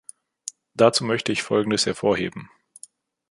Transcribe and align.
Dazu 0.73 1.03
möchte 1.03 1.31
ich 1.31 1.43
Folgendes 1.43 1.85
hervorheben. 1.85 2.49